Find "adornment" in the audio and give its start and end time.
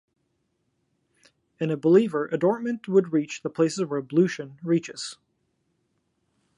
2.29-2.87